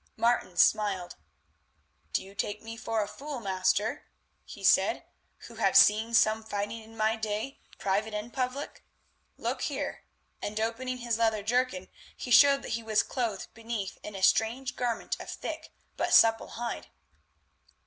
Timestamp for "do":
2.11-2.23